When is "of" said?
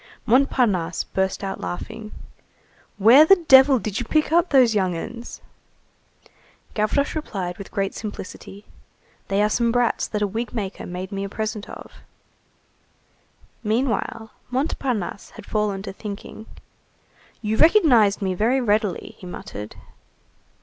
11.69-11.91